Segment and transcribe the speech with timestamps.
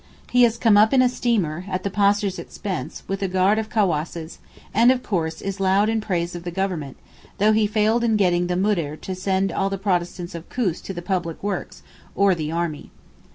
[0.31, 3.69] He has come up in a steamer, at the Pasha's expense, with a guard of
[3.69, 4.39] cawasses,
[4.73, 6.97] and, of course, is loud in praise of the Government,
[7.37, 10.93] though he failed in getting the Moudir to send all the Protestants of Koos to
[10.95, 11.83] the public works,
[12.15, 12.89] or the army.